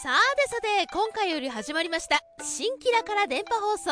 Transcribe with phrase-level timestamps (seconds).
[0.00, 3.90] さてさて今回より始まりました新キラから電波放送。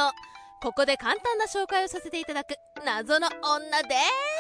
[0.62, 2.54] ここで簡単な紹介をさせていただく。
[2.84, 3.88] 謎の女で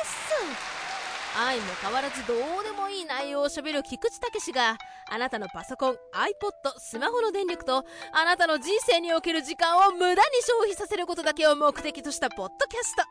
[0.04, 1.36] す。
[1.36, 4.78] 愛も変わらずどうでもいい内容をしゃべる菊池武が
[5.10, 13.02] あなたのパソコン iPod スマホの電力とあなたの人生における時間を無駄に消費させることだけを目的としたポッドキャスト。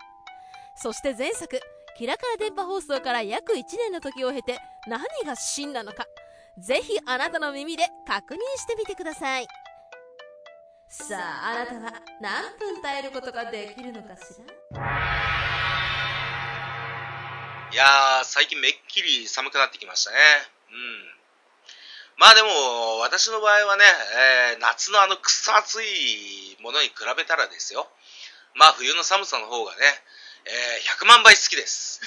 [0.77, 1.59] そして前作
[1.97, 6.05] キラから電波放送から約1年の時を経て何が真なのか。
[6.57, 9.47] ぜひあなたの耳で確認してみてください
[10.89, 14.21] さああなたは何分耐えることができるのかし
[14.71, 14.81] ら？
[17.73, 20.17] いやー、最近めっきり寒くなってきましたね。
[20.71, 21.03] うん。
[22.15, 23.83] まあでも、私の場合はね、
[24.53, 27.89] えー、夏のあのくそ暑いものに比べたらですよ。
[28.55, 29.77] まあ冬の寒さの方がね、
[30.45, 31.99] えー、100万倍好きです。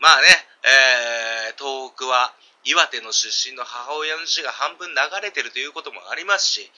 [0.00, 0.26] まあね、
[1.48, 2.32] えー、東北は
[2.64, 6.70] 岩手の出身の母親の死が半分流れてるということもありますし、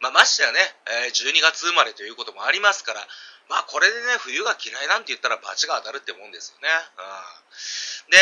[0.00, 0.58] まあ、ましてやね、
[1.06, 3.00] えー、12月生まれということもありますから、
[3.48, 6.68] まあこれでね、冬が嫌いなんて言ったら罰が当たるってもんですよね。
[6.68, 8.18] うん、で、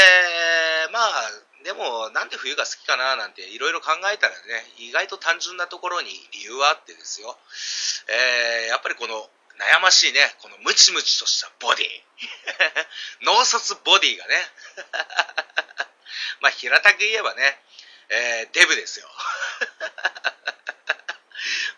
[0.93, 1.31] まあ、
[1.65, 7.37] でもなんで冬が好きかななんていろいろ考えたらね、意外と単純なところに理由はあってですよ。
[8.09, 11.87] えー、やっぱりこの悩ましいね、このムチムチとしたボディ。
[13.23, 14.35] 脳卒ボディがね。
[16.41, 17.63] まあ平たく言えばね、
[18.09, 19.09] えー、デブですよ。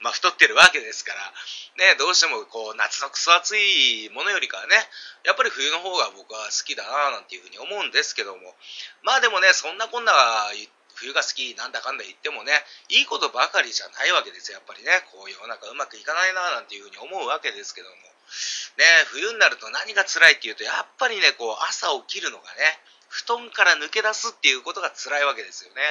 [0.00, 1.32] まあ太ってるわけですから、
[1.76, 4.88] ね、どうしてもこう夏のくそ暑いものよりかはね、
[5.24, 8.56] やっぱり冬の方が僕は好きだななんていうふうに思うんですけども、
[9.02, 12.52] まあでもね、そんなこんな言っ冬が好きなんだかんだ言ってもね、
[12.88, 14.90] いいことばかりじゃないわけですよ、やっぱりね。
[15.12, 17.94] こう世の中うまくいかないななんていうふうに思うわけですけども。
[17.94, 25.82] ね、冬になると何が辛いっていうと、やっぱりね、こう朝起きるのがね、布団から抜け出すっていうことが辛いわけですよね。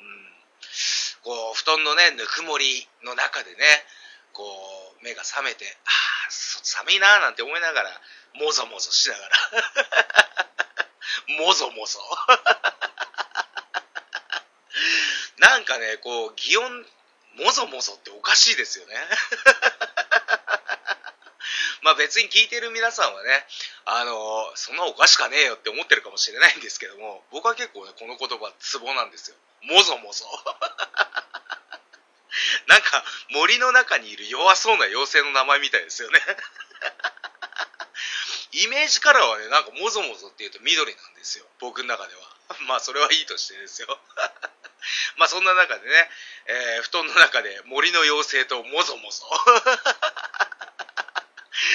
[0.00, 0.24] うん
[1.24, 3.64] こう、布団のね、ぬくもりの中でね、
[4.32, 4.44] こ
[5.00, 7.90] う、目が覚めて、ああ、寒いななんて思いながら、
[8.34, 9.36] もぞもぞしながら、
[11.40, 11.98] もぞもぞ。
[15.64, 16.84] なんかね、こう、擬音、
[17.42, 18.94] もぞもぞっておかしいですよね。
[21.80, 23.46] まあ別に聞いてる皆さんはね、
[23.86, 29.36] あの、そんなおかしかねえよって思ってるかもしれないんですけども、僕は結構ね、この言葉ツボなんですよ。
[29.62, 30.26] もぞもぞ。
[32.68, 36.20] なんか森の中にいる弱そうな妖精の名前みたいですよね
[38.52, 41.46] イメージカラーはね、なんかもぞもぞって言うと緑なんですよ。
[41.58, 42.20] 僕の中では。
[42.68, 43.88] まあそれはいいとしてですよ。
[45.16, 46.10] まあそんな中でね、
[46.46, 49.26] えー、布団の中で森の妖精ともぞもぞ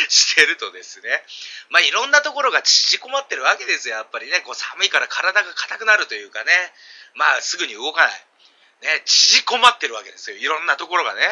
[0.10, 1.24] してるとですね、
[1.70, 3.96] まあいろんなところが縮こまってるわけですよ。
[3.96, 6.74] やっぱりね、こう寒いから体が硬くなるというかね、
[7.16, 8.26] まあすぐに動かない。
[8.82, 10.38] ね、縮こまってるわけですよ。
[10.38, 11.28] いろんなところがね。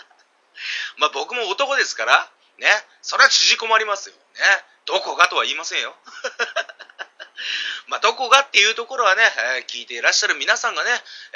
[0.96, 4.14] まあ僕も男ですから、ね、それは縮こまりますよ。
[4.14, 4.20] ね、
[4.86, 5.96] どこがとは言いませんよ。
[7.90, 9.22] まあ、どこがっていうところはね、
[9.58, 10.90] えー、聞いていらっしゃる皆さんがね、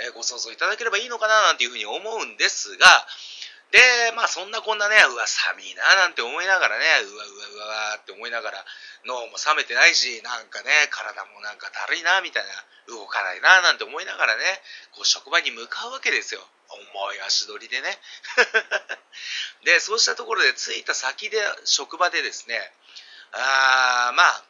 [0.07, 2.87] えー、ご想像いただければいいのかななんていうふうに思うんですが、
[3.75, 3.83] で、
[4.15, 8.65] まあそんなこんなね、うわ、寒いななんて思いながらね、うわうわうわって思いながら、
[9.05, 14.45] 脳も冷めてないし、なんかね、体もなんかだるいなみたいな、動かないななんて思いながらね、
[14.95, 16.41] こう職場に向かうわけですよ。
[16.71, 17.99] 重い足取りでね。
[19.67, 22.73] で、そうしたところで着いた先で、職場でですね、
[23.33, 24.45] あー、まあ、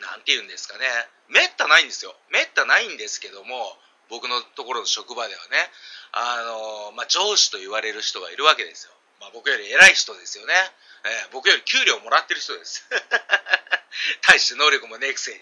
[0.00, 2.14] なんて言うんですかね、めったないんですよ。
[2.30, 3.76] めったないんですけども、
[4.10, 5.56] 僕のところの職場ではね、
[6.12, 8.92] あの、まあ、上司と言われる人がいるわけですよ。
[9.20, 10.52] まあ、僕より偉い人ですよね。
[11.04, 12.86] えー、僕より給料もらってる人です。
[14.28, 15.40] 大して能力もねえくせに。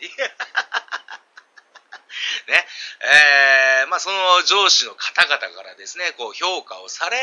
[2.48, 2.66] ね、
[3.00, 7.16] えー、まあ、その上司の方々からですね、こう評価をされ、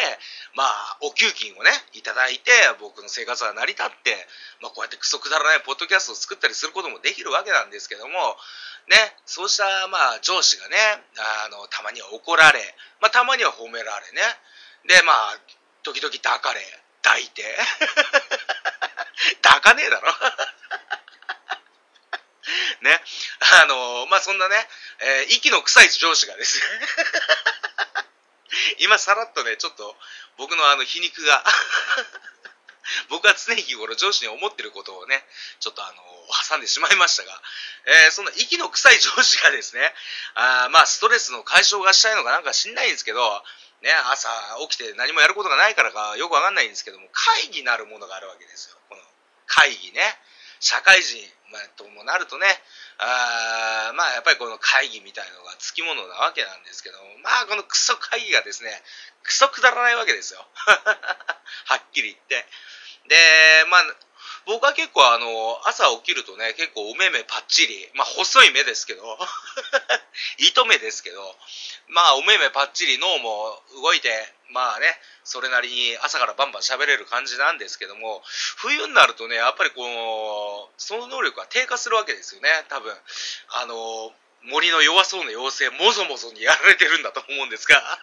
[0.54, 4.28] まあ、お給金をね、いただいて、僕の生活は成り立って、
[4.62, 8.38] まあ、こうやってクソくだらないポッドキャストを作ったりすることもできるわけなんですけども、
[8.88, 10.78] ね、そうした、まあ、上司がね、
[11.18, 14.22] あの、たまには怒られ、まあ、たまには褒められね、
[14.88, 15.40] で、まあ、
[15.84, 16.62] 時々抱かれ、
[17.02, 17.44] 抱いて、
[19.42, 20.12] 抱かねえだろ。
[22.82, 23.02] ね。
[23.62, 24.68] あのまあ、そんなね、
[25.02, 26.64] えー、息の臭い上司がですね
[28.80, 29.96] 今さらっとね、ちょっと
[30.38, 31.44] 僕のあの皮肉が
[33.10, 35.24] 僕は常日頃上司に思ってることをね、
[35.60, 36.04] ちょっとあの
[36.50, 37.42] 挟んでしまいましたが、
[37.86, 39.94] えー、その息の臭い上司がですね、
[40.34, 43.44] あまあストレスの解消がしたいのかなんか知んないんですけど、
[43.82, 44.30] ね、朝
[44.70, 48.78] 起きて何もやることがないからかよくわかんないんですけども、会議なるものがあるわけですよ。
[48.90, 49.02] この
[49.46, 50.20] 会議ね。
[50.60, 51.24] 社会人、
[51.78, 52.62] ともなるとね、
[53.00, 58.84] あまあやっぱりこの会議みたいのがつきものなわけなんですけどもまあこのクソ会議がですね
[59.24, 60.46] クソくだらないわけですよ。
[61.66, 62.46] はっきり言って。
[63.08, 63.96] でまあ
[64.50, 67.88] 僕は結構あの朝起きるとね結構お目目パッチリ。
[67.94, 69.06] まあ細い目ですけど。
[70.42, 71.22] 糸目ですけど。
[71.88, 74.10] まあお目目パッチリ脳も動いて
[74.50, 78.24] まあねそれなりに朝からバンバン喋れる感じなんですけども
[78.58, 82.50] 冬になるとねやっぱりこのその能力が低下するわけですよね。
[82.70, 82.98] 多分。
[83.50, 84.12] あの
[84.42, 88.00] 森の弱そうな妖精もぞもぞにやられてるんだと思うんですが。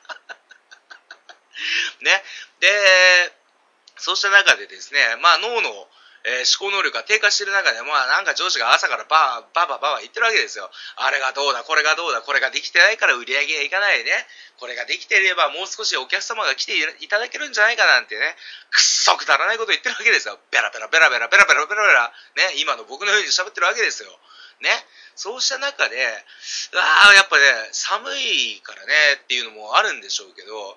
[2.03, 2.25] ね。
[2.61, 3.33] で
[3.99, 5.89] そうした中でですねまあ脳の
[6.27, 10.67] えー、思考能力が低下してる中で、まあなんか上司が朝からバーババババ言ってるわけですよ。
[10.99, 14.11] あれがどうだ、これがどうだ、これができてないから売り上げがいかないね。
[14.59, 18.35] これができていればもう少しお客様が来ていただけるんじゃないかなんてね、
[18.75, 20.39] くっそくだらないこと言ってるわけですよ。
[20.51, 22.13] ベラベラベラベラベラベラベラベラ、
[22.51, 24.11] ね、今の僕のように喋ってるわけですよ。
[24.61, 24.71] ね。
[25.15, 25.97] そうした中で、
[26.75, 30.77] ああ、やっぱね、寒いからねっていうのもあるんでしょうけど、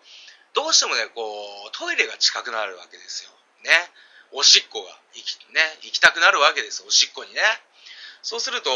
[0.54, 1.22] どうしてもね、こ
[1.68, 3.32] う、トイレが近くなるわけですよ。
[3.64, 3.72] ね。
[4.32, 7.42] おしっこが行き,、ね、行きたくなるわけですおしっこにね。
[8.22, 8.70] そうすると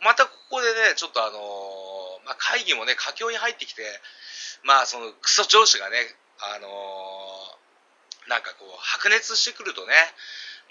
[0.00, 3.82] またここでねちょっとあのー、まあ、会議もね佳境に入ってきて
[4.64, 5.98] まあそのクソ上司がね
[6.40, 9.92] あのー、なんかこう白熱してくるとね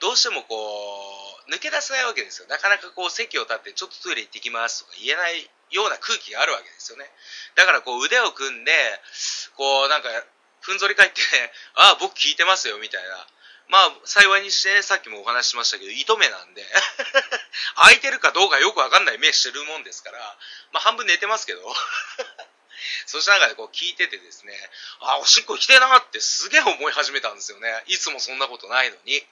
[0.02, 0.56] どうしてもこ
[1.48, 2.48] う抜け出せないわけですよ。
[2.50, 7.06] なかなかこう席を立ってちょっとトイレ行ってきますとか言えないような空気があるわけですよね。
[7.56, 8.72] だからこう腕を組んで
[9.56, 10.10] こうなんか
[10.62, 13.28] ふんぞり返って、ね、ああ僕聞いてますよみたいな。
[13.68, 16.64] まあ、幸いにして、さっきもお話ししましたけど、糸目なんで
[17.76, 20.20] 開いてるかどうかよくわかんない目してるもんですから、
[20.72, 21.76] まあ、半分寝てますけど
[23.08, 24.54] そした中でこう聞いててですね、
[25.00, 27.84] あ、おしっこ来てなってすげえ思い始めたんですよね。
[27.88, 29.26] いつもそんなことないのに。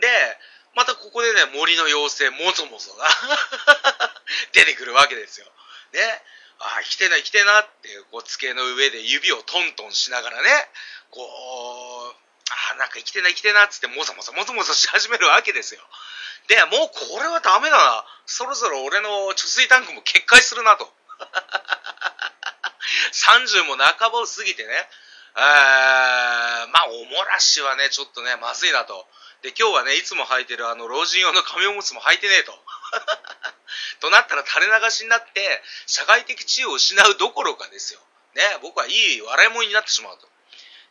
[0.00, 0.38] で、
[0.74, 3.08] またここでね、森の妖精、もぞもぞが
[4.52, 5.46] 出てくるわけですよ。
[5.92, 6.22] ね。
[6.58, 10.70] あ、来てない来てなって、こう、机の上で指をトントンしながらね、
[11.10, 15.80] こう、ああなんか生きてない生きてないっつってもぞもぞもぞもぞし始めるわけですよ。
[16.48, 18.04] で、もうこれはダメだな。
[18.26, 20.92] そろそろ俺の貯水タンクも決壊するなと。
[23.12, 24.88] 30も半ばを過ぎてね、
[25.36, 25.42] えー、
[26.68, 29.08] まあ、おもらしはね、ちょっとね、まずいなと。
[29.42, 32.52] で、今日はね、いつも履いてるあの、老人用の紙おむつも履いてねえと。
[34.00, 38.00] となったら垂れ流しになって、社会的地位を失うどころかですよ。
[38.34, 40.28] ね、僕はいい笑い物になってしまうと。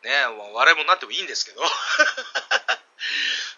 [0.04, 1.64] ね、もう笑い物になってもいいんですけど。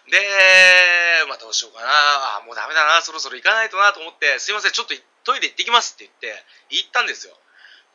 [0.06, 2.36] で、まあどうしようかな。
[2.36, 3.02] あ、もうダメだな。
[3.02, 4.94] そろそろ行かないとなと思って、すいません、ちょっと
[5.24, 7.36] トイレ行ってきますって言って、行ったんですよ。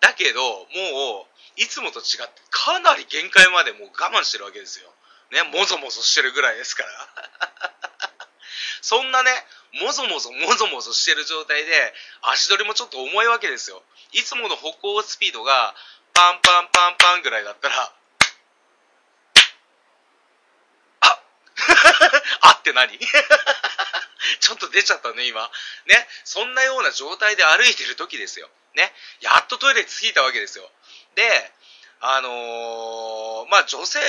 [0.02, 4.92] だけど、もう、いつもと違って、かなり限界までもう我慢してるわけですよ。
[5.32, 6.90] ね、もぞもぞしてるぐらいですから。
[8.82, 9.32] そんなね、
[9.74, 13.82] もぞもぞもぞもぞしてる状態で、足取りもちょっと重いわけですよ。
[14.12, 15.74] いつもの歩行スピードが、
[16.14, 17.94] パンパンパンパンぐらいだったら、
[22.42, 22.98] あって何？
[24.40, 25.50] ちょっと出ちゃったね、今。
[25.86, 26.08] ね？
[26.24, 28.50] そんなような状態で歩いてる時ですよ。
[28.76, 28.94] ね？
[29.20, 30.70] やっとトイレ着いたわけですよ。
[31.16, 31.52] で、
[32.00, 34.00] あのー、まあ女性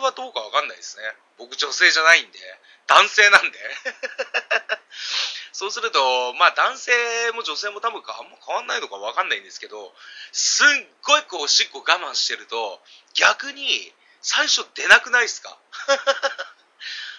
[0.00, 1.02] はどうかわかんないですね。
[1.38, 2.38] 僕女性じゃないんで。
[2.86, 3.58] 男性なんで。
[5.52, 9.94] そうすると、まあ男性も女性も多分あんま変わんないのかわかんないんですけど、
[10.32, 10.66] すっ
[11.02, 12.82] ごいこうおしっこ我慢してると、
[13.14, 15.56] 逆に最初出なくないですか？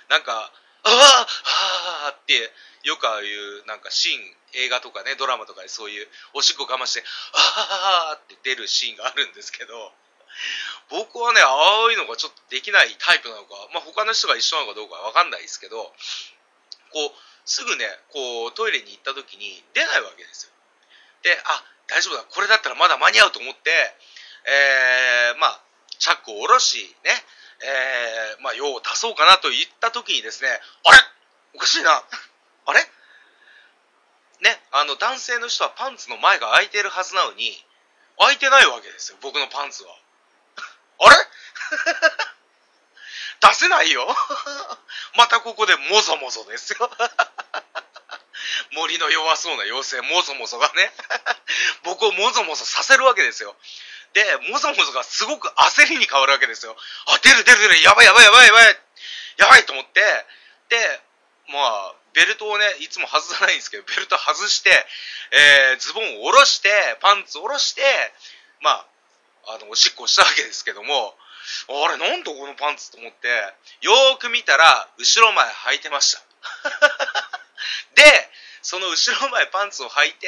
[0.10, 0.52] なんか、
[0.84, 1.28] ああ
[2.04, 2.52] ああって
[2.84, 4.22] よくああいうなんかシーン、
[4.66, 9.92] 映画とかね、ドラマとかでそういうおしっこ我慢して、ああって出るシーンがあるんですけど、
[10.90, 11.48] 僕はね、あ
[11.88, 15.92] あいうのがちょっとできないタイプなのか、まあ、他の人が一緒なのかどうかわかんないですけど、
[16.94, 17.12] こう、
[17.46, 20.52] すぐね、こう、トイレに行った時に出ないわけですよ。
[21.24, 23.72] で、あ、大丈夫だ、これだったらまだ間に合うと思って、
[24.46, 25.62] えー、まあ、
[25.98, 27.12] チャックを下ろし、ね、
[27.62, 30.50] えー、まあ、用を足そうかなと言った時にですね、
[30.84, 30.98] あれ？
[31.56, 31.92] おかしいな。
[31.92, 32.80] あれ？
[34.42, 37.52] ね、あの、男性の人はパンツの前が開いてるはずなのに、
[38.20, 39.90] 開いてないわけですよ、僕のパンツは。
[41.00, 41.16] あれ？
[43.42, 44.08] 出せないよ。
[45.16, 46.90] またここでもぞもぞですよ。
[48.72, 50.92] 森の弱そうな妖精もぞもぞがね。
[51.84, 53.56] 僕をもぞもぞさせるわけですよ。
[54.16, 56.76] で、もぞもぞがすごく焦りに変わるわけですよ。
[57.12, 58.80] あ、出る出る出る、やばいやばいやばいやばい、
[59.38, 60.00] やばいと思って、
[60.72, 60.80] で、
[61.52, 61.60] ま
[61.92, 67.84] あ、ベルトをね、いつも外さないんですけど、ベルト外して、えー、ズボンを下ろして、パンツ下ろして、
[68.64, 68.88] ま
[69.44, 71.14] あ、あの、おしっこしたわけですけども、
[71.68, 73.28] あれ、なんだこのパンツと思って、
[73.82, 75.46] よーく見たら、後ろ前
[75.76, 76.24] 履いてました。
[77.96, 78.30] で、
[78.66, 80.26] その後ろ前パンツを履いて、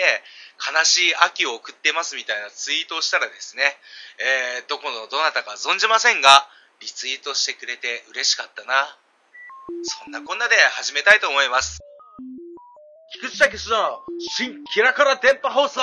[0.61, 3.63] 悲しい秋を送ってますみたいなツイートをしたらですね、
[4.61, 6.45] えー、どこのどなたか存じませんが、
[6.79, 8.95] リツイートしてくれて嬉しかったな。
[9.81, 11.79] そんなこんなで始めたいと思います。
[13.13, 15.81] 菊池武の新キラカラ電波放送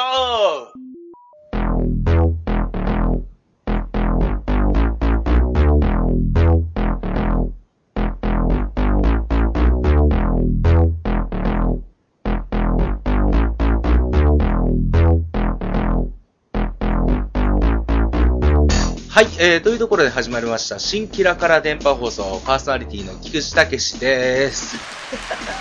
[19.14, 24.74] はい、えー、というところで始まりました、新キラから電波放送、パーソナリティの菊池武史です。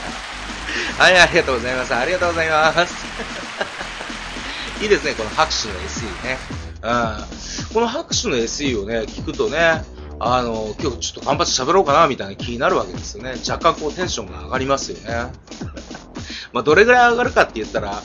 [0.97, 1.93] はい、ありがとうございます。
[1.93, 2.95] ありがとうございます。
[4.81, 6.39] いいですね、この拍手の SE ね。
[6.81, 7.73] うん。
[7.75, 9.83] この拍手の SE をね、聞くとね、
[10.19, 13.35] あの、今日ちょっと頑張って喋ろうかな、みたいな気になるわけですよね。
[13.47, 15.31] 若干こうテンションが上がりますよね。
[16.53, 18.01] まあ、どれぐらい上がるかって言ったら、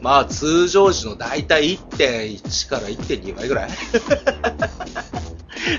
[0.00, 3.70] まあ、通常時のだいたい1.1から1.2倍ぐらい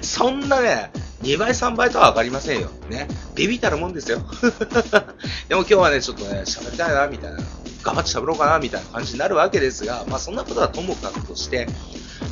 [0.01, 0.91] そんなね、
[1.23, 2.69] 2倍3倍とは分かりませんよ。
[2.89, 3.07] ね。
[3.35, 4.19] ビビったるもんですよ。
[5.49, 7.37] でも今日はね、ちょっとね、喋りたいな、みたいな。
[7.83, 11.67] 頑張って喋ろうかな、みたいな感じになるわけですが、まあそんなことはともかくとして、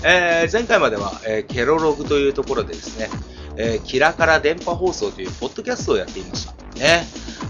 [0.04, 3.10] えー、前回までは、えー、ケロログというところでですね、
[3.58, 6.54] えー、キラカラ電波放送というポッドキャストをやっていました。
[6.80, 7.06] ね。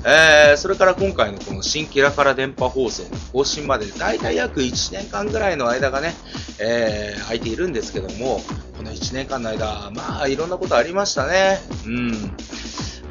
[0.05, 6.13] えー、それから今回のこの新キラカラ電波放送の更新までだいたい約1年間ぐらいの間がね、
[6.59, 8.41] えー、空いているんですけども、
[8.77, 11.59] この1年間の間、まあいろんなことありましたね。
[11.85, 12.35] うん。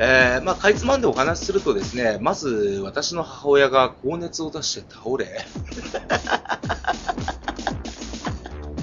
[0.01, 5.45] えー、まあ、かいつまんでお話しするとですね、まず、私の母親が高熱を出して倒れ、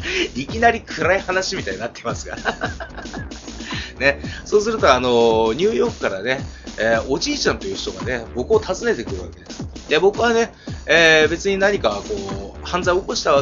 [0.35, 2.37] いきなり暗い話みたいになってますが
[3.99, 6.45] ね、そうすると、あの、ニューヨークからね、
[6.77, 9.65] えー、おじいちゃんという人がね、僕を訪ねてくるわけです。
[9.87, 10.53] で、僕はね、
[10.85, 13.33] えー、別に何かこう、犯罪を起こした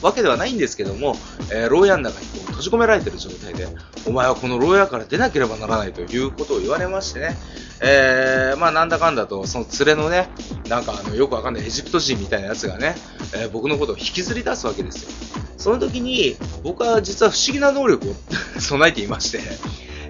[0.00, 1.16] わけではないんですけども、
[1.52, 3.68] えー、牢屋の中にこう閉じ込められている状態で、
[4.06, 7.36] お前はこの牢屋から出なければならないということを言われましてね、
[7.82, 10.28] えー、まあなんだかんだと、その連れのね、
[10.68, 12.94] なんかあの、よくわかんないエジプト人みたいなやつがね、
[13.34, 15.02] えー、僕のことを引きずり出すわけです
[15.38, 15.43] よ。
[15.56, 18.14] その時に、僕は実は不思議な能力を
[18.60, 19.40] 備えていまして、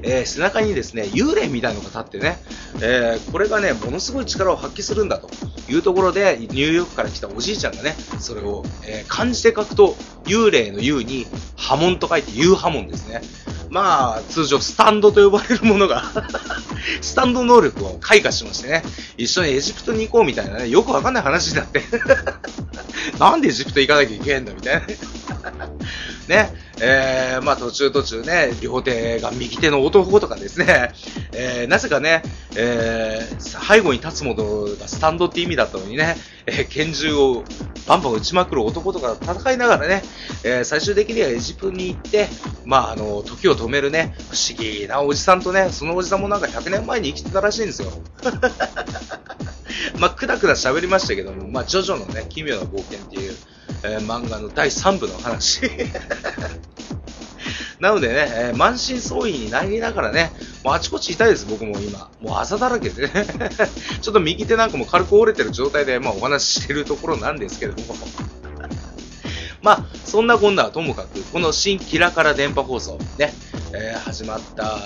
[0.02, 2.38] えー、背中にですね、幽霊みたいのが立ってね、
[2.80, 5.28] えー、これがね、ものすごい力を発揮するんだと
[5.68, 13.22] いうところで、ニューヨークから来たおじいちゃんがね、それを、えー、漢字で書くと、幽霊の幽に波紋と書いて幽波紋ですね。
[13.70, 16.04] まあ、通常スタンドと呼ばれるものが
[17.00, 18.84] スタンド能力を開花しましてね、
[19.16, 21.82] 一緒にエジプトに行こうみたいなね、よくわかんない話になって。
[23.18, 24.82] なんでエジプト行かなきゃいけないんだみたいな
[26.28, 26.52] ね。
[26.80, 30.92] えー、まあ途中途中ね、両手が右手の男とかですね、
[31.32, 32.22] えー、なぜかね、
[32.56, 36.16] えー、背後に立つものがスタンドって意味だったのにね、
[36.46, 37.44] え、拳銃を
[37.86, 40.02] バンバン撃ちまくる男とか戦いながらね、
[40.42, 42.28] え、最終的にはエジプトに行って、
[42.64, 47.92] まああの、時を止めるね、不思議なおじさんとね、そのおじさんもなんか100年前に生きてたらしいんですよ。
[49.98, 53.34] まあ、くだくだ喋りましたけども、まあ、ジョジョのね、奇妙な冒険っていう、
[53.84, 55.60] えー、漫画の第3部の話。
[57.80, 62.08] なのでね、えー、満身創痍になりながらね、もうあちこち痛いです、僕も今。
[62.20, 63.26] もう朝だらけでね。
[64.00, 67.94] ちょっと右手なんかも軽く折れてる状態で、まあお話ししてるところなんですけども。
[69.60, 73.34] まあ、そんなこんなはともかく、この新キラカラ電波放送、ね、
[73.72, 74.78] えー、始まった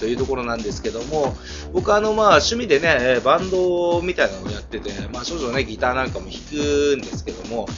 [0.00, 1.36] というところなんですけども、
[1.72, 7.68] 僕あのまあ趣味でね、バンドみたいなのをやってて、まあ少々ね、ギターなんかも弾くんですけども、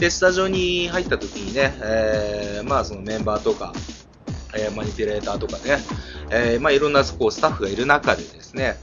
[0.00, 3.74] で、スタジオに入った時にね、えー、まあそのメンバーとか、
[4.54, 5.76] えー、マニピュレーターとかね、
[6.30, 8.76] えー、まあいろんなこうスタッフがいる中でですね、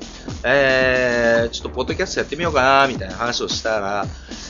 [0.45, 4.05] えー、ちょっとポッドキャストやってみようかな、みたいな話をしたら、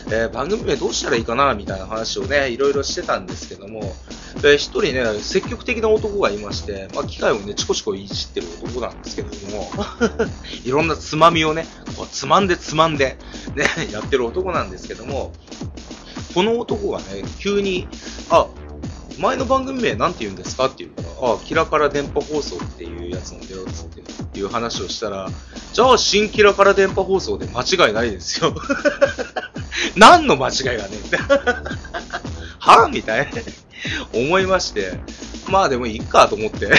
[0.08, 3.96] えー、番組名どうしたらいいかな、みたいな話をね、いろいろしてたんですけども、
[4.40, 9.72] えー、一人ね、積極的な男がいまして、まあ機械をね、チコチコいじってる男なんですけども、
[10.66, 13.18] いろんなつまみをね、こうつまんでつまんで、
[13.56, 15.32] ね、やってる男なんですけども、
[16.34, 17.88] この男がね、急に、
[18.30, 18.48] あ、
[19.20, 25.30] 前の番組名なんて言うんですかって言うから、あ、キラカラ電波放送っていうやつなんだよ、つっていう話をしたら、
[25.74, 28.54] じゃあ新キラカラ電波放送で間違いないですよ。
[29.96, 31.18] 何の間違いがねって。
[32.60, 33.42] はみたいな
[34.14, 35.00] 思いまして、
[35.48, 36.70] まあでもいいかと思って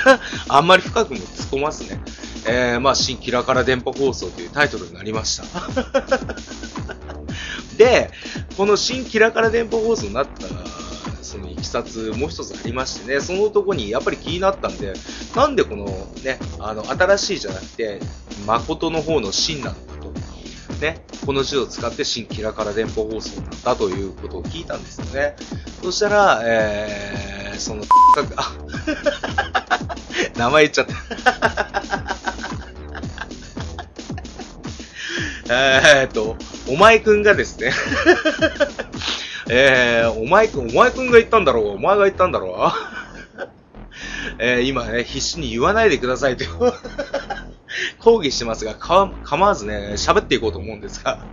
[0.48, 2.00] あんまり深くも突っ込ますね。
[2.46, 5.44] えー、まあ、新キラカラ電波放送というタイトルになりました
[7.76, 8.10] で、
[8.58, 10.48] この新キラカラ電波放送になった
[11.22, 14.94] そのいきさつもう一つありましてね、そのとこにやっぱり気になったんで、
[15.36, 15.84] なんでこの
[16.24, 18.00] ね、あの、新しいじゃなくて、
[18.46, 20.08] 誠の方の真なのかと。
[20.80, 25.36] ね、この字を使って新キラから電波放送になったということを聞いたんですよね。
[25.80, 27.84] そしたら、えー、その、
[28.36, 28.56] あ、
[30.36, 30.94] 名前言っちゃった。
[35.50, 36.36] えっと、
[36.68, 37.72] お前くんがですね。
[39.50, 41.68] えー、お前くん、お前くんが言ったんだろう。
[41.76, 43.48] お前が言ったんだろう。
[44.38, 46.44] えー、今ね、必死に言わないでくださいと。
[47.98, 51.26] 抗議してますが、か、構わずね、喋っていこうと思うんですが。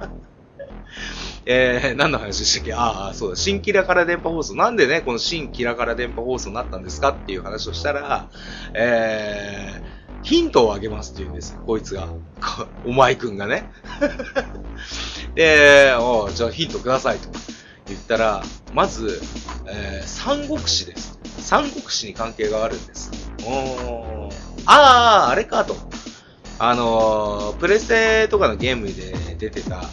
[1.47, 2.73] えー、何の話でしたっけ？
[2.73, 4.55] ああ、そうだ、新キラから電波放送。
[4.55, 8.29] なんでね、この新キラから電波放送になったんですかっていう話をしたら、
[8.73, 9.84] えー、
[10.25, 12.07] ヒントをあげますって言うんですよ、こいつが。
[12.83, 13.69] お前くんがね。
[15.35, 17.29] で、おじゃあヒントくださいと
[17.87, 19.21] 言ったら、まず、
[19.67, 21.19] えー、三国志です。
[21.37, 23.11] 三国志に関係があるんです。
[23.45, 24.33] おー。
[24.65, 25.77] ああ、あれかと。
[26.57, 29.83] あのー、プレステとかのゲームで出てた、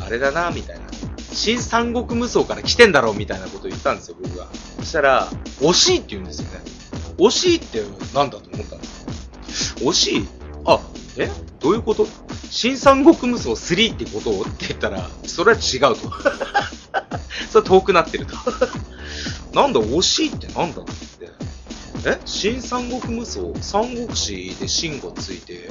[0.00, 0.86] あれだな、みたいな。
[1.32, 4.48] 新三国無双から来てんだろう、みたいなこと言ったんですよ、僕が。
[4.80, 5.28] そしたら、
[5.60, 6.62] 惜しいって言うんですよね。
[7.18, 8.95] 惜しいって何だと思ったんです
[9.80, 10.28] 惜しい
[10.64, 10.80] あ、
[11.16, 11.30] え？
[11.60, 12.06] どういうこと？
[12.50, 14.42] 新三国無双3ってこと？
[14.42, 15.96] って言ったら、それは違うと。
[17.50, 18.34] それは遠くなってると。
[19.52, 20.92] なんだ、惜しいってなんだって。
[22.04, 22.20] え？
[22.24, 25.68] 新三国無双三国志で秦がついて、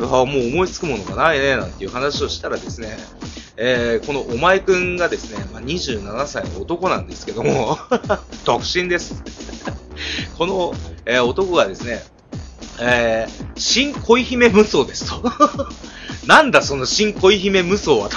[0.00, 2.96] あもう思いつくものがないね、なんていう話をしたらですね、
[3.56, 7.78] えー、このお前くんがですね、まあ、27歳の男なんですけども、
[8.44, 9.22] 独身です。
[10.36, 10.74] この、
[11.06, 12.02] えー、男がですね、
[12.84, 15.22] えー、新恋姫無双ですと。
[16.26, 18.16] なんだその新恋姫無双はと。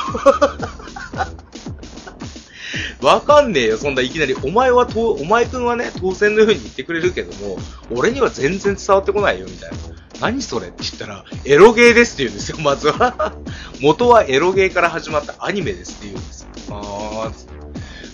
[3.06, 4.36] わかんねえよ、そんないきなり。
[4.42, 7.60] お前はと、お前くんはね、当選のように言ってくれるけども、
[7.92, 9.78] 俺には全然伝わってこないよ、みたいな。
[10.22, 13.36] 何それって言ったら、エロゲーですって言うんですよ、まずは。
[13.80, 16.48] 元はエロゲーから始まったアニメですって言うんですよ。
[16.72, 17.65] あー、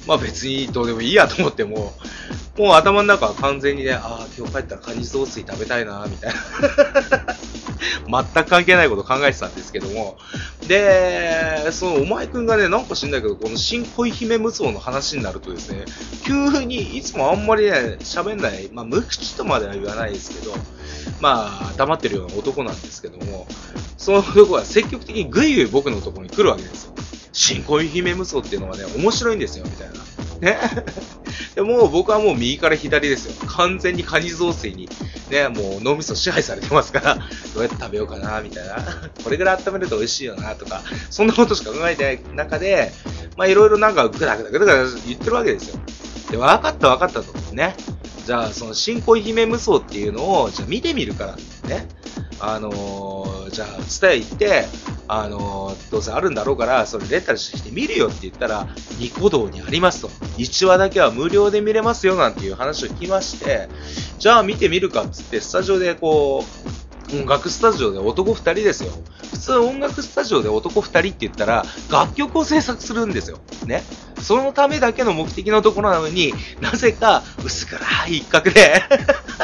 [0.07, 1.93] まあ別にどうでもいいやと思っても、
[2.57, 7.25] もう頭の中は完全にね、ああ、今日帰ったらカニ雑炊食べたいな、みたいな。
[8.33, 10.17] 全く関係ないこと考えてたんですけども。
[10.67, 15.85] で、そのお前くんがね、なんか知んないけど、この新恋姫無双の話になるとですね、
[16.25, 20.53] 急にいつもあんまりね、喋んない、まあ無口とまでは言わないですけど、
[21.19, 23.47] まあ黙ってるような男なんですけども、
[23.97, 26.93] その男は積極的にぐいぐい僕のところに来るわけですよ。
[27.33, 30.53] 新恋姫無双っていうのはね、面白いんですよ、みたいな。
[30.53, 30.57] ね。
[31.55, 33.33] でも僕はもう右から左ですよ。
[33.47, 34.89] 完全にカニ雑炊に、
[35.29, 37.15] ね、もう脳みそ支配されてますから、
[37.53, 38.75] どうやって食べようかな、みたいな。
[39.23, 42.91] これぐらい温めると美味しいよな、とか、そんなことしか考えてない中で、
[43.37, 45.79] まあいろいろなんかぐだぐだぐだぐだ言ってるわけですよ。
[46.31, 47.55] で、分かった分かったと。
[47.55, 47.75] ね。
[48.25, 51.35] じゃあ、その新恋姫無双っていうのを、じゃあ見てみるから、
[51.67, 51.87] ね。
[52.39, 54.65] あのー、じゃあ、ツタヤ行って、
[55.13, 58.65] あの、どうせあるんだろうから、それレンタルして見るよって言ったら、
[58.97, 60.07] ニコ動にありますと。
[60.37, 63.67] 1話だけは無料で見れますよなんていう話を聞きまして、
[64.19, 66.80] じゃあ見てみるかっつって、スタジオでこう、
[67.13, 68.91] 音楽スタジオで男2人ですよ。
[69.31, 73.39] 普通音楽スタジオで男2人って言ったら、楽曲を制作するんですよ。
[73.65, 73.83] ね。
[74.21, 78.83] そのためだけの目的のところなのに、なぜか薄暗い一角で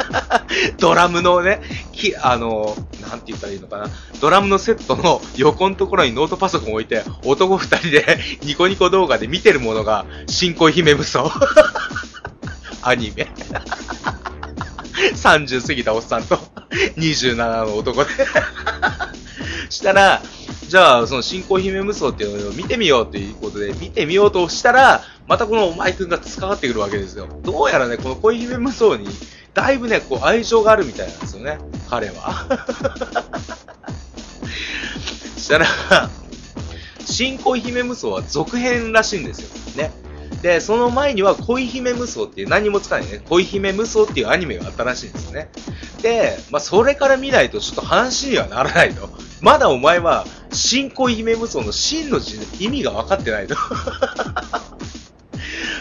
[0.78, 1.60] ドラムのね、
[1.92, 3.90] き、あの、なんて言ったらいいのかな。
[4.20, 11.24] ドラムのセットの横のところにノートパソコン置いて、男二人でニコニコ動画で見てるものが、新恋姫無双。
[12.82, 13.28] アニメ。
[15.14, 16.38] 30過ぎたおっさんと、
[16.96, 18.10] 27の男で
[19.70, 20.22] したら、
[20.68, 27.28] じゃあ、その新婚姫無双っていうのを見てみようということで、見てみようとしたら、またこのお前くんが使わってくるわけですよ。
[27.42, 29.08] どうやらね、この恋姫無双に、
[29.54, 31.58] だいぶね、こう愛情があるみたいなんですよね。
[31.88, 32.46] 彼は。
[35.38, 35.66] したら、
[37.06, 39.82] 新恋姫無双は続編らしいんですよ。
[39.82, 40.07] ね。
[40.42, 43.20] で、その前には恋姫無双っていう何もつかないね。
[43.28, 45.50] 恋姫無双っていうアニメがあったらしいんですね。
[46.02, 49.08] で、まあ、それから見ないとちょっと話にはならないと。
[49.40, 52.20] まだお前は、新恋姫無双の真の
[52.58, 53.56] 意味が分かってないと。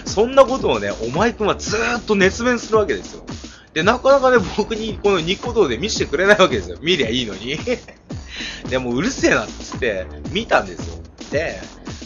[0.06, 3.24] そんなことをね、お前くんはずーっと熱弁するわけですよ。
[3.74, 6.78] で、なかなかね、僕にこのニコ動で見せてくれないわけですよ。
[6.82, 7.60] 見りゃいいのに。
[8.70, 10.96] でもうるせえなっつって、見たんですよ。
[11.30, 11.62] で、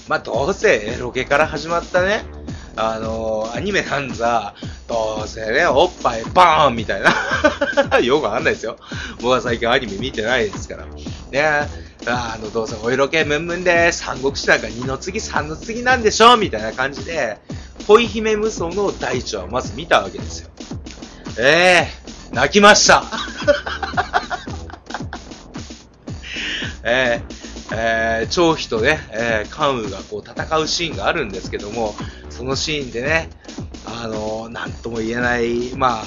[0.09, 2.25] まあ、どうせエロゲから始まったね、
[2.75, 4.55] あのー、アニメなんざ、
[4.87, 7.99] どうせね、おっぱいバーンみたいな。
[7.99, 8.77] よくわかんないですよ。
[9.17, 10.85] 僕は最近アニメ見てないですから。
[10.85, 11.69] ね
[12.05, 17.37] あの、どうせお色気ムンムンで、三国志なんか二の次三の次なんでしょみたいな感じで、
[17.87, 20.49] 恋姫無双の第一話をまず見たわけですよ。
[21.37, 23.03] ええー、泣きました。
[26.83, 27.41] ええー、
[27.73, 31.95] えー、張飛とね、えー、関羽がこう戦うシーンがあるんですけども、
[32.41, 33.29] そのシーンでね、
[33.85, 36.03] あの、なんとも言えない、まあ、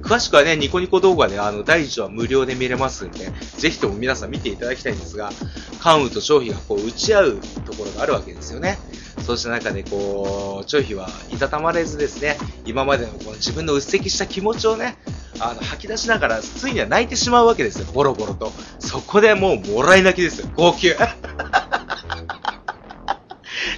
[0.00, 5.32] 詳しくはね、ニコニコ動画であの、第1話無料で見れますんで、ぜひとも皆さん見ていただきたいんですが、
[5.80, 8.78] 関羽と張飛がこう、打ち合うところがあるわけですよね。
[9.26, 14.98] そうした中で、こう、張飛はいたたまれずですね、今までのこの自分のうっせきした気持ちをね、
[15.40, 18.52] あの、吐き出しながら、ついには泣いてしまうわけですよ、ボロボロと。
[18.78, 20.94] そこでもう、もらい泣きですよ、号泣。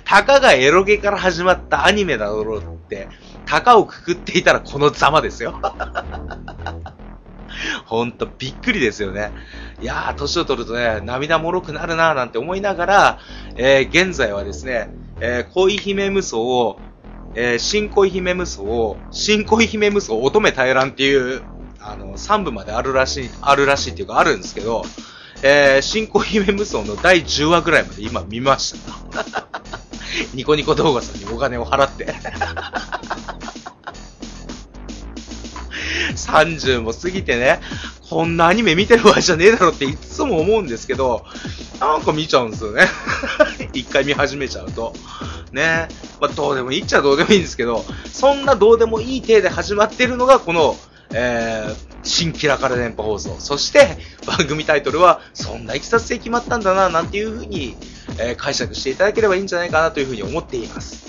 [0.09, 3.09] たかがエロゲから始まったアニメだろうって、
[3.45, 5.61] たかをくくっていたらこのざまですよ。
[7.85, 9.33] ほんとびっくりですよね。
[9.83, 13.19] いやー、年を取るとね、涙もろくなるなーなんて思いながら、
[13.57, 14.89] えー、現在はですね、
[15.21, 16.79] えー、恋姫無双を、
[17.35, 21.43] えー、新恋姫無双を、新恋姫無双乙女大乱っていう、
[21.81, 24.87] あの、3部まであるらしい、あるらしいっていうかあるんですけど、
[25.43, 28.75] えー、新恋姫無双の第10話ぐらいまで今見まし
[29.13, 29.58] た。
[30.35, 32.15] ニコニコ動画さんにお金を払って
[36.15, 37.61] 30も過ぎてね、
[38.09, 41.25] こんなアニメ見てる場合じゃねえだろっていつも思うんですけど、
[41.81, 42.87] なんか見ちゃうんですよね。
[43.73, 44.95] 一回見始めちゃうと。
[45.53, 45.89] ね。
[46.21, 50.77] まあ、どうでもいいっちゃどうでもいいんですけど、そんなどうでもいい体で始まってるのが、この、
[51.13, 53.37] えー、新キラから電波放送。
[53.39, 57.77] そして、番組タイトルは、そんないきさつで決まったんだな、なんていう風に、
[58.21, 61.07] えー、解釈していただければいいんじゃないかなという風に思っています。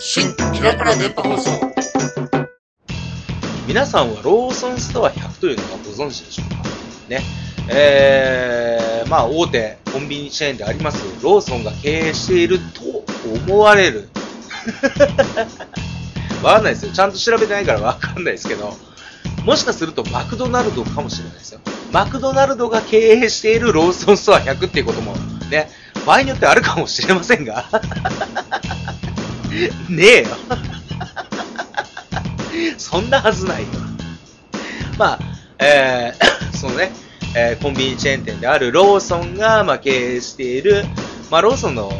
[0.00, 1.50] 新キラから電波放送。
[3.66, 6.56] 皆さんはローソンストア100というのはご存知でしょうか？
[7.08, 7.20] ね。
[7.70, 13.04] えー、まあ大手コンビニチェーンでありますローソンが経営していると
[13.46, 14.08] 思われる。
[16.42, 16.92] わかんないですよ。
[16.92, 18.74] ちゃんと調べてないからわかんないですけど、
[19.48, 21.60] もしかするとマクドナルドかもしれないですよ。
[21.90, 25.14] マクドナルドが経営しているローソンストア100っていうことも
[25.50, 25.70] ね、
[26.04, 27.64] 場合によってあるかもしれませんが。
[29.88, 30.26] ねえよ。
[32.76, 33.68] そんなはずないよ。
[34.98, 35.18] まあ、
[35.60, 36.92] えー、 そのね、
[37.34, 40.84] えー、コンビニチェーン店であるローソンが、まあ、経営している、
[41.30, 41.90] まあ、ローソンの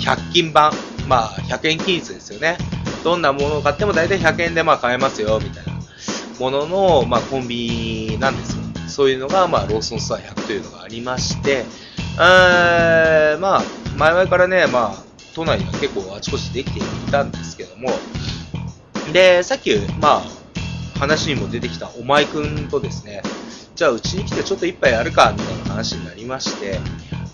[0.00, 0.74] 100均版、
[1.06, 2.58] まあ、100円均一ですよね。
[3.02, 5.67] どんなものを買っても大体100円でまあ買えますよ、みたいな
[6.38, 8.62] ものの、まあ、コンビニなんですよ。
[8.88, 11.64] そういうのが、まあ、ローソンストア100というのがありまして、
[12.20, 13.62] えー、まあ、
[13.96, 15.02] 前々からね、まあ、
[15.34, 17.90] 都内には結構あちこちできていたんですけども、
[19.12, 20.22] で、さっき、まあ、
[20.98, 23.22] 話にも出てきたお前くんとですね、
[23.76, 26.80] じゃあうちに来てちょっと一杯やるか、みたいな話になりまして、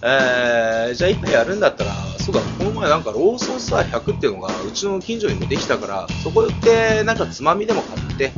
[0.03, 8.33] えー、じゃあ一杯やるんだったら、そうだ、この前なんかローソンストア100っていうのがうちの近所にもできたから、そこ寄ってなんかつまみでも買って、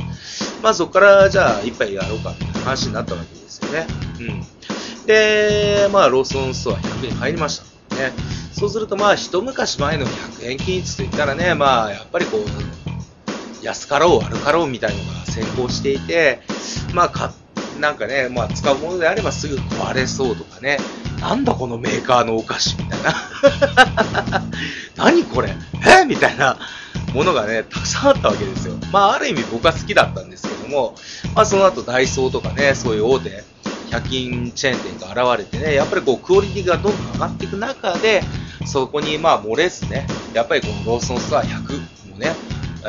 [0.61, 3.87] まあそこからじゃあ一杯やろうか、みたいな話になったわけですよね。
[4.19, 5.05] うん。
[5.05, 7.95] で、まあローソンストア100に入りました。
[7.95, 8.11] ね。
[8.51, 16.41] そうするとまあ一昔前の100円均一といったらね、まあやっぱりこう、安かろう悪かろうみたいなのが先行していて、
[16.93, 17.29] まあ買
[17.79, 20.77] なんかね、まあ使うものであればすぐ壊れそうとかね、
[21.19, 23.13] なんだこのメーカーのお菓子みたいな。
[24.95, 25.55] 何これ？
[26.01, 26.05] え？
[26.05, 26.57] みたいな
[27.13, 28.75] ものがね、たくさんあったわけですよ。
[28.91, 30.95] まあある意味僕は好きだったんですけども、
[31.35, 33.43] まあその後ダイソーとかね、そういう大手
[33.91, 38.23] 100均チェーン店が現れてね、やっぱりこうクオリティがどんどん上がっていく中で、
[38.65, 41.79] そこにまあ漏れずね、やっぱりこのローソンストア100
[42.11, 42.35] もね、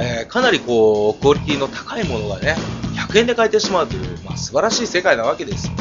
[0.01, 2.57] えー、かなりこう、クオリティの高いものがね、
[2.95, 5.73] 100円で買えてしまうという、まあ、素晴らしい世界なわけですよ。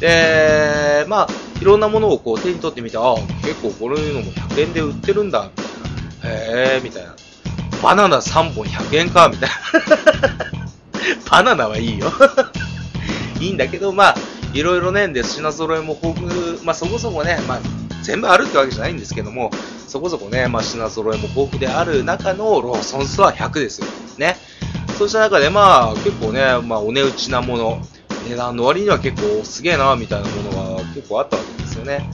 [0.00, 1.28] で、まあ、
[1.60, 5.62] いろんなものをこう手に取ってみて、あ、結構こういうのも100円で売ってるんだ、み
[6.22, 6.36] たいな。
[6.36, 7.14] へえ、みたいな。
[7.82, 9.56] バナナ3本100円か、みたいな。
[11.30, 12.12] バナナはいいよ
[13.40, 14.14] いいんだけど、まあ、
[14.54, 17.60] いろいろね、で、品揃えも豊富、まあそこそこね、まあ、
[18.02, 19.50] 全部あるってわけじゃないんですけども、
[19.88, 23.86] そこそこね、まあ品揃えも豊富である中のローソンストア100ですよ。
[24.18, 24.36] ね。
[24.96, 27.82] そうした中で、まあ、結構ね、まあ、お値打ちなもの、
[28.28, 32.08] 値段の割には結構すげえな、みたいなものが結構あったわけですよね。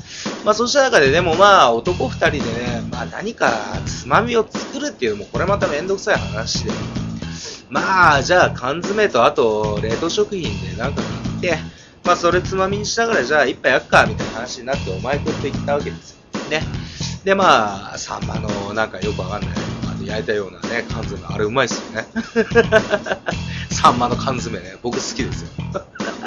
[0.44, 3.52] まあ、そうした中で、でもまあ、男二人でね、まあ、何か
[3.86, 6.72] つまみを作るっていうのも、これまためんどくさい話で。
[7.68, 11.58] まあ、じゃあ、缶詰と、あと、冷凍食品でなんか買って、
[12.04, 16.16] まあ、それつまみにしながら、じゃあ、一杯やっか、みたいな話になって、お前とって言ったわけですよ。
[16.50, 16.62] ね。
[17.24, 19.69] で、まあ、サンマの、なんかよくわかんない
[20.10, 21.20] 焼いたようなね、缶詰。
[21.26, 22.06] あれうまいっすよね。
[23.70, 25.48] サンマの缶詰ね、僕好きですよ。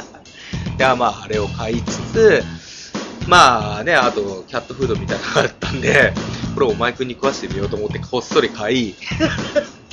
[0.78, 2.43] では、まあ、あれを買いつつ、
[3.28, 6.13] まあね、あと、キャットフードみたいなのがあったんで、
[6.56, 8.96] これお前くんに食わせてみようと思ってこっそり買い、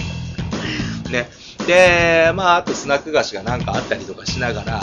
[1.10, 1.28] ね。
[1.66, 4.82] で、まあ、あとスナック菓子がなんかあったりとかしながら、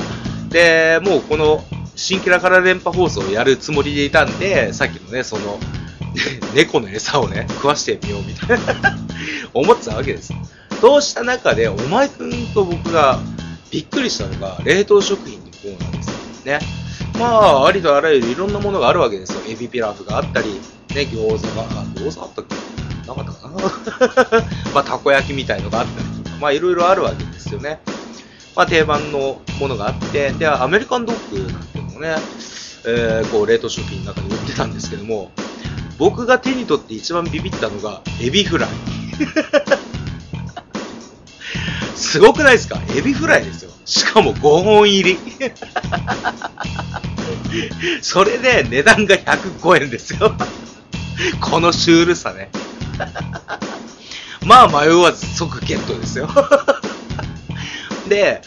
[0.50, 1.65] で、もうこの、
[1.96, 5.60] 新キラから連覇放送をやるつもりでいたんで、さっきのね、その、
[6.54, 8.98] 猫の餌をね、食わしてみようみたいな
[9.54, 10.34] 思ってたわけです。
[10.82, 13.20] そうした中で、お前くんと僕が
[13.72, 16.13] びっくりしたのが、冷凍食品のコーナーですよ
[16.46, 16.60] ね。
[17.20, 19.41] まあ、ありとあらゆるいろんなものがあるわけですよ。
[19.48, 20.60] エビピラフがあったり、
[20.93, 22.56] ね、餃子が、あ、餃子あったっけ？
[23.08, 23.50] なかったか
[24.30, 24.41] な？
[24.74, 27.80] まあ、たこ焼きみたいのがあったりとか、まあ、いろいろあるわけですよね。
[28.56, 32.15] まあ、定番のものがあって、で、アメリカンドッグなんていうのもね、
[32.86, 35.32] えー、こう、冷凍食品の中で売ってたんですけども、
[35.98, 38.70] 僕が手に取って一番ビビったのが、エビフライ。
[41.96, 42.80] すごくないですか？
[42.96, 43.72] エビフライですよ。
[43.86, 45.18] しかも5本入り。
[48.02, 50.34] それで値段が105円ですよ。
[51.42, 52.52] このシュールさね。
[54.46, 56.30] まあ迷わず即ゲットですよ。
[58.08, 58.42] で、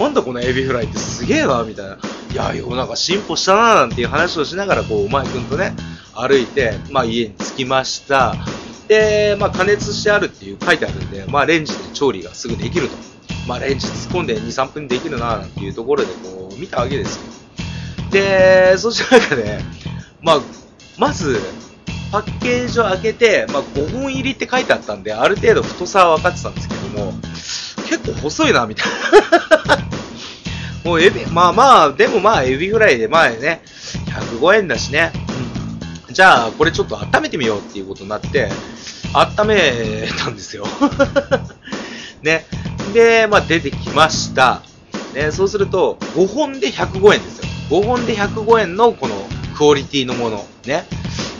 [0.00, 1.98] なんだこのエビフライってすげえな、みたいな。
[2.30, 5.74] いや、世の中進歩したな、なんていう話をしながら、こう、お前くんとね、
[6.14, 8.34] 歩いて、まあ家に着きました。
[8.86, 12.96] で、まあ加熱してあるっていう書いてあるんで、まあレンジで調理がすぐできると。
[13.46, 17.22] まあレンジ突っ込んで2、3分できるな、なんていうところでこう見たわけですよ。
[18.10, 19.60] で、そした中で、
[20.22, 20.40] まあ、
[20.98, 21.40] まず、
[22.10, 27.12] パッケージを開けて、まあ、5本入りって書いてあったんで、ある程度太さは分かってたんですけども、
[27.88, 28.86] 結構細いな、みたい
[29.66, 29.87] な。
[30.88, 33.60] もうエビ、まあまあ、でもまあ、エビフライで前ね、
[34.06, 35.12] 105円だしね。
[36.08, 36.14] うん。
[36.14, 38.48] じゃあ、これちょっと温めてみようっていうことになって、
[39.12, 40.64] 温めたんですよ。
[42.24, 42.46] ね。
[42.94, 44.62] で、まあ出てきました。
[45.12, 47.44] ね、そうすると、5本で105円ですよ。
[47.68, 50.46] 5本で105円のこのクオリティのもの。
[50.64, 50.86] ね。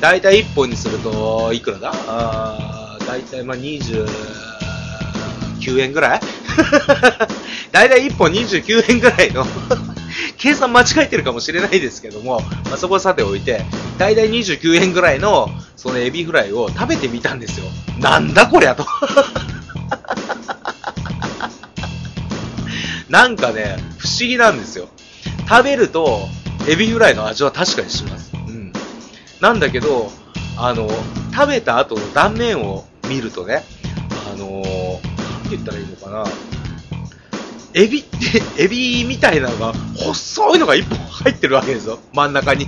[0.02, 1.92] だいたい1本にすると、いくらだ？
[2.06, 4.06] あだいたいまあ20
[5.60, 6.20] 29円ぐらい？
[7.72, 9.46] だいたい1本29円ぐらいの
[10.38, 13.64] 計算間違えてるかもしれないですけども、まあ、そこはさておいて、
[13.98, 17.66] だいたい29円ぐらいの、そのエビフライを食べてみたんですよ。
[17.98, 18.86] なんだこりゃと
[23.08, 24.88] なんかね、不思議なんですよ。
[25.48, 26.28] 食べると、
[26.68, 28.30] エビフライの味は確かにします。
[28.34, 28.72] うん。
[29.40, 30.12] なんだけど、
[30.58, 30.88] あの、
[31.34, 33.64] 食べた後の断面を見るとね、
[35.48, 36.24] て言ったらいいのかな。
[37.74, 41.98] エビって、 エビみたいなのが、細いのが一本入ってるわけですよ。
[42.12, 42.66] 真ん中に。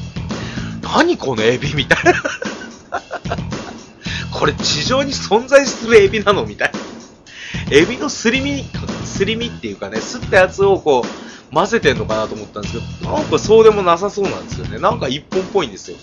[0.82, 2.22] 何このエビみたいな。
[4.30, 7.76] これ地上に存在するエビなのみたいな。
[7.76, 8.64] エビのすり身、
[9.04, 14.78] すり身っていうかね、すったやつをこう、混ぜてんのかなと思ったんですけど、なんかそうでもなさそうなんですよね。
[14.78, 15.96] なんか一本っぽいんですよ。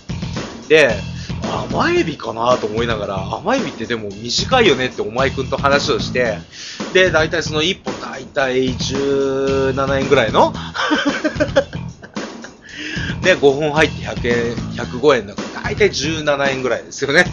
[0.68, 0.96] で、
[1.50, 6.38] 甘エビかなと思いながら、甘エビってでも短いよねってお前くんと話をして、
[6.94, 10.54] で、大体その1本大体17円ぐらいの
[13.22, 17.26] で、5本入って100円、105円だから大体17円ぐらいですよね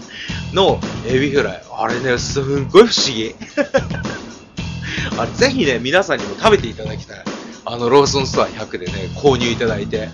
[0.52, 1.62] のエビフライ。
[1.76, 3.34] あれね、すんごい不思議。
[5.18, 7.24] あれ、ぜひね、皆さんにも食べていただきたい。
[7.64, 10.10] あの、ローソンストア100でね、購入いただいて。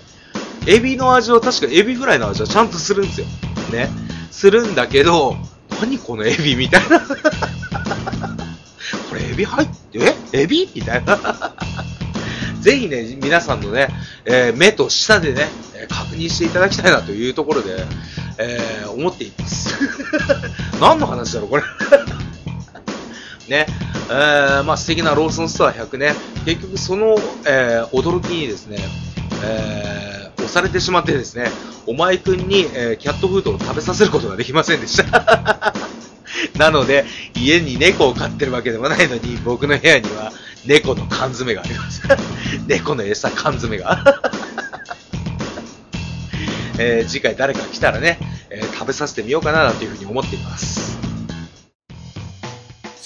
[0.67, 3.27] エビの味は確かエビフライの味はちゃんとするんですよ。
[3.71, 3.89] ね。
[4.31, 5.35] するんだけど、
[5.81, 6.99] 何このエビみたいな。
[9.09, 9.99] これエビ入って、
[10.33, 10.41] え？
[10.43, 10.69] エビ？
[10.73, 11.17] みたいな。
[12.61, 13.87] ぜひね、皆さんのね、
[14.25, 15.47] えー、目と舌でね、
[15.89, 17.85] 確認していただきたいなというところで、
[18.37, 19.73] えー、思っています。
[20.79, 21.63] 何の話だろう、これ。
[23.47, 23.65] ね、
[24.09, 26.13] えー、まあ素敵なローソンストア100ね、
[26.45, 28.77] 結局その、えー、驚きにですね、
[29.43, 30.08] えー、
[30.49, 31.45] 押されてしまってですね、
[31.85, 35.73] お前くんに、えー、キャットフードを食べさせることができませんでした。
[36.57, 40.33] なので、家に猫を飼ってるわけでもないのに、僕の部屋には
[40.65, 42.01] 猫の缶詰があります。
[42.67, 44.03] 猫の餌缶詰が。
[46.79, 48.17] えー、次回誰か来たらね、
[48.49, 50.98] えー、食べさせてみようかなというふうに思っています。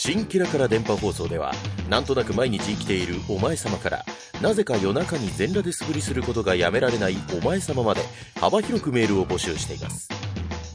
[0.05, 1.53] 新キラから電波放送では、
[1.89, 4.05] なんとなく毎日生きているお前様から、
[4.41, 8.01] なぜか夜中に全裸で素振りすることがやめられないお前様まで、
[8.37, 10.09] 幅広くメールを募集しています。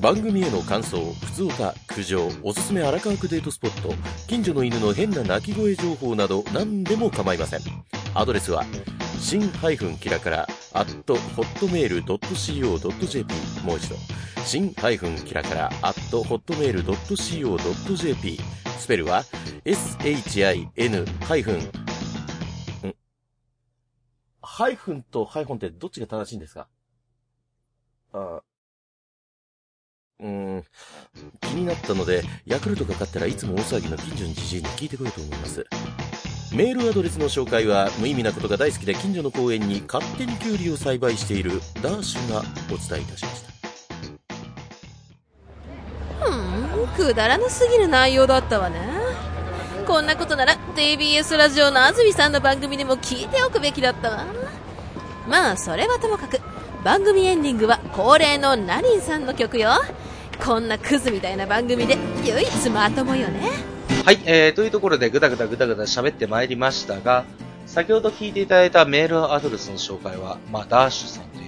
[0.01, 3.95] 番組への感想、普通歌、苦情、おすすめ荒川区デートスポット、
[4.29, 7.61] 近所の犬の変な鳴き声情報など何でも構いません。
[8.15, 8.65] アドレスは、
[9.21, 9.47] 新
[10.01, 13.35] キラから、アット、ホットメール .co.jp。
[13.63, 13.97] もう一度、
[14.47, 18.41] 新キラから、アット、ホットメール .co.jp。
[18.79, 19.25] スペルは、
[19.65, 21.61] shin ハイフン、ん？
[24.41, 26.69] ハイフンとハイフンってどっちが正しいんですか？
[28.13, 28.41] あ
[30.21, 30.65] うん、
[31.43, 35.65] 気になったのでヤクルトが勝ったらいつも大騒ぎの近所のじじいに聞いてこようと思います。
[36.53, 42.41] メールアドレスの紹介は無意味なことが大好きで近所の公園に勝手にキュウリを栽培しているダーシュが
[42.73, 43.43] お伝えいたしまし
[46.21, 46.27] た。
[46.27, 46.31] う
[46.65, 48.79] んくだらなすぎる内容だったわね。
[49.87, 54.27] こんなことなら TBS ラジオの安住さんの番組でも聞いておくべきだったわ。
[55.29, 56.41] まあそれはともかく
[56.85, 59.71] 番組エンディングは恒例のナリンさんの曲よ。
[60.45, 63.51] こんなクズみたいな番組で唯一まともよね。
[64.05, 67.25] はい、えー、というところでぐだぐだぐだぐだ喋ってまいりましたが、
[67.67, 71.48] 先ほど聞いていただいたメールアドレスの紹介は、まあ、ダッシュさんとい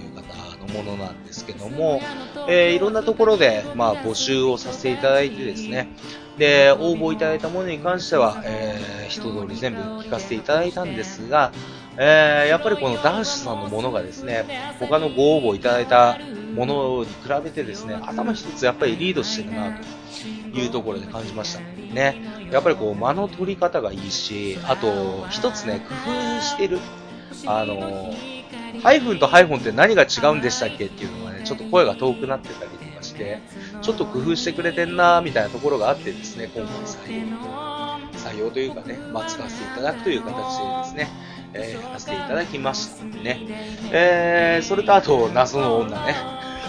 [0.71, 2.01] ものなんですけども、
[2.47, 5.89] えー、いろんなところで、まあ、募集をさせていただいてですね、
[6.37, 11.51] で、応募いただいたものに関しては、えー、一通り全部聞かせていただいたんですが、
[11.97, 16.17] えー、やっぱりこのダッシュさんのものがですね、他のご応募いただいた
[16.55, 19.77] ものに比べてですね、頭一つやっぱりリードしてるな
[20.53, 21.59] というところで感じました。
[21.93, 22.49] ね。
[22.51, 25.93] やっぱりこう間の取り方がいいし、あと一つね、工
[26.37, 26.79] 夫してる。
[27.45, 28.13] あの、
[28.79, 33.41] ハイフンとハイフンって何が違うんでしたっけっていうのがね、ちょっと声が遠くなってたりとかして、
[33.81, 37.37] ちょっと工夫してくれてんなーみたいなところがあってですね、今回採用、
[38.17, 41.09] 採用というかね、まあ、使わせていただくという形でですね、
[41.53, 43.39] えー、やらせていただきましたね。
[43.91, 46.15] えー、それとあと、謎の女ね。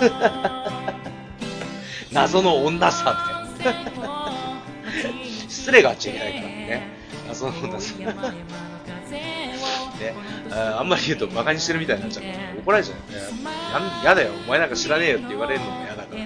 [2.13, 3.17] 謎の女さん
[3.59, 3.65] ね。
[5.49, 6.89] 失礼があっちゃいけないからね。
[7.29, 7.99] 謎の女さん。
[10.03, 10.15] ね、
[10.51, 12.25] ああんまり言うと馬鹿にしてるみたいになっちゃう。
[12.25, 13.43] から怒られちゃうよね。
[14.05, 16.23] ややだよ、お前なんか知らねえよって言われるのも嫌だから。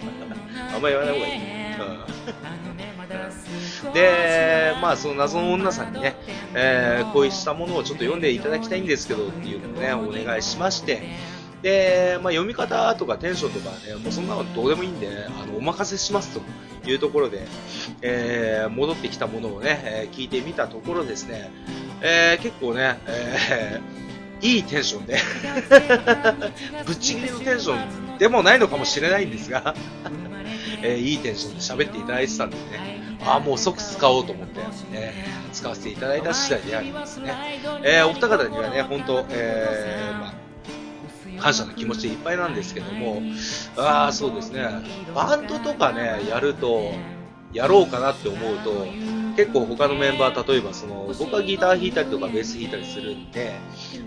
[0.75, 1.57] あんまり言わない方がいい。
[3.87, 6.17] うん、で、まあ、その謎の女さんにね、
[6.55, 11.03] えー、こうしたものをちょっと読んでいただきたいんですけどっていうのをね、お願いしまして、
[11.63, 16.41] で、まあ、読み方とかテンションとかね、もうそんなのどうでもいいんで、あの、お任せしますと
[16.89, 17.47] いうところで、
[18.03, 21.51] えー、戻ってきたものをね、えー、聞いてみたところですね、
[22.01, 25.19] えー、結構ね、えー、いいテンションで。
[26.87, 27.75] ぶっちぎりのテンショ
[28.15, 29.75] ンでもないのかもしれないんですが
[30.83, 34.61] えー、いいテンションで喋っていただいてたんでね、ああ、もう即使おうと思って、
[34.93, 37.33] えー、使わせていただいた次第でありますね。
[37.85, 40.29] えー、お二方にはね、本当、えー、ま
[41.39, 43.23] あ、感謝の気持ちでいっぱいなんですけども、
[43.77, 44.69] ああ、そうですね、
[45.15, 46.93] バンドとかね、やると、
[47.53, 48.87] やろうかなって思うと、
[49.37, 53.55] 結構他のメンバー、例えばその、僕はギター弾いたりとかベース弾いたりするんで、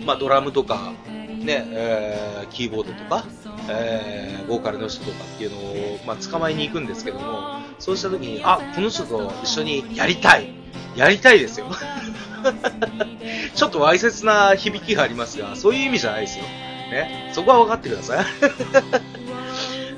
[0.05, 3.25] まあドラムとか、ね、えー、キーボードとか、
[3.69, 10.53] えー、ボーカルの人とかっていうのを、まあ、捕まえに行くんですけども、そうした時に、あ、この人と一緒にやりたい。
[10.95, 11.67] やりたいですよ。
[13.55, 16.45] ちょっとわいせつな響きがありますが、そういう意味じゃないですよ。
[16.91, 17.31] ね。
[17.33, 18.25] そこは分かってください。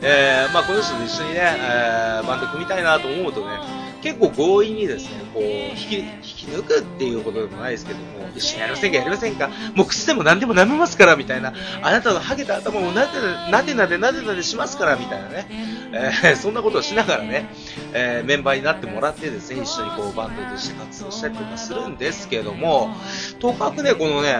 [0.03, 3.59] えー、まあ、この人と一緒にね、えー、バンド組みたいなと思うとね、
[4.01, 13.11] 結構強引にですね、こう、引き、引き抜くっていうことでもないですけども、一緒にやりませんかやりませんかもう口でも何でも舐めますからみたいな、あなたのハゲた頭をなで
[13.51, 15.47] なでなでなでなでしますからみたいなね、
[15.93, 17.45] えー、そんなことをしながらね、
[17.93, 22.95] えー、メンバーになってもらってですね、一緒にこうバンドとして活動したりとかするんですけども、
[23.41, 24.35] とかくね、このね、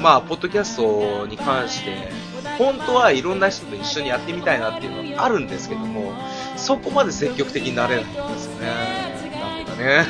[0.00, 2.08] まあ、ポッドキャストに関して、
[2.58, 6.12] 本当はいろんな人と一緒にやってみたいなっていうのがあるんですけども、
[6.56, 8.68] そこまで積極的になれないんですよね。
[9.40, 10.06] なんかね。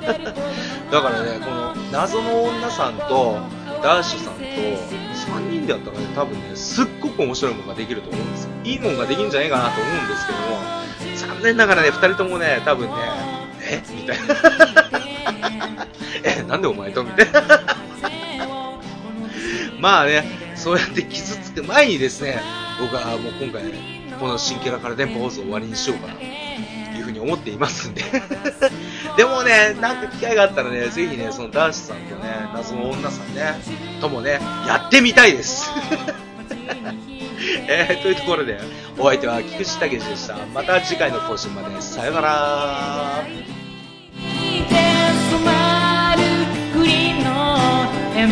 [0.92, 3.38] だからね、この謎の女さんと
[3.82, 8.50] ダーシュさんと3人でやったらね、多分ね、すっごく面白いものができると思うんですよ。
[8.62, 10.38] いいものができるんじゃないかなと思うんですけど
[11.30, 12.94] も、残念ながらね、2人ともね、多分ね、
[13.62, 13.82] え？
[13.94, 15.00] みたいな。
[16.50, 17.42] なんでお前とみたいな。
[19.78, 20.24] まあね、
[20.56, 22.42] そうやって傷つく前にですね、
[22.80, 23.62] 僕はもう今回、
[24.18, 28.02] この新キャラから電波放送終わりにしようかなというふうに思っていますんで
[29.16, 33.60] でもね、なんか機会があったらね、ぜひね、その男子さんとね、謎の女さんね、
[34.00, 35.70] ともね、やってみたいです
[37.68, 38.58] えー、というところで、
[38.98, 40.36] お相手は菊池武でした。
[40.52, 43.24] また次回の更新まで、さよなら。
[48.22, 48.26] あ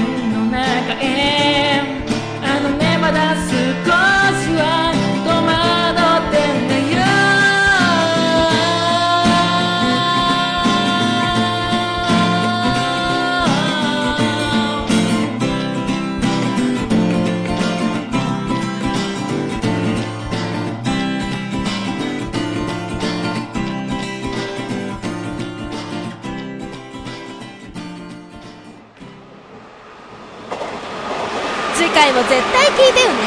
[32.19, 33.19] も絶対聞いてよね。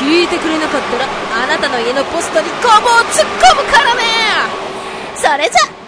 [0.00, 1.04] 聞いてくれなかったら
[1.44, 4.02] あなたの家のポストにゴムを突っ込むからね。
[5.16, 5.79] それじゃ